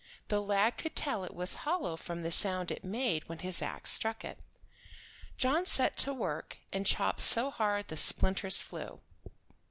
The 0.29 0.41
lad 0.41 0.79
could 0.79 0.95
tell 0.95 1.23
it 1.23 1.33
was 1.35 1.57
hollow 1.61 1.95
from 1.95 2.23
the 2.23 2.31
sound 2.31 2.71
it 2.71 2.83
made 2.83 3.29
when 3.29 3.37
his 3.37 3.61
ax 3.61 3.91
struck 3.91 4.25
it. 4.25 4.39
John 5.37 5.63
set 5.67 5.95
to 5.97 6.11
work, 6.11 6.57
and 6.73 6.87
chopped 6.87 7.21
so 7.21 7.51
hard 7.51 7.87
the 7.87 7.97
splinters 7.97 8.63
flew. 8.63 8.99